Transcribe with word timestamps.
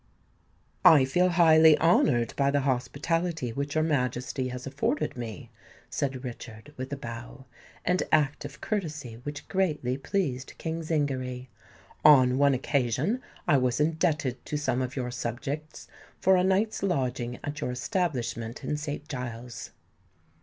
"I 0.83 1.05
feel 1.05 1.29
highly 1.29 1.77
honoured 1.77 2.33
by 2.35 2.49
the 2.49 2.61
hospitality 2.61 3.53
which 3.53 3.75
your 3.75 3.83
Majesty 3.83 4.47
has 4.47 4.65
afforded 4.65 5.15
me," 5.15 5.51
said 5.91 6.23
Richard, 6.23 6.73
with 6.75 6.91
a 6.91 6.97
bow—an 6.97 7.99
act 8.11 8.43
of 8.43 8.61
courtesy 8.61 9.19
which 9.21 9.47
greatly 9.47 9.99
pleased 9.99 10.53
King 10.57 10.81
Zingary. 10.81 11.49
"On 12.03 12.39
one 12.39 12.55
occasion 12.55 13.21
I 13.47 13.57
was 13.57 13.79
indebted 13.79 14.43
to 14.43 14.57
some 14.57 14.81
of 14.81 14.95
your 14.95 15.11
subjects 15.11 15.87
for 16.19 16.35
a 16.35 16.43
night's 16.43 16.81
lodging 16.81 17.37
at 17.43 17.61
your 17.61 17.69
establishment 17.69 18.63
in 18.63 18.77
St. 18.77 19.07
Giles's." 19.07 19.69